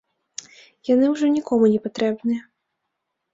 Яны 0.93 1.05
ўжо 1.11 1.29
нікому 1.35 1.69
не 1.75 1.79
патрэбныя. 1.85 2.41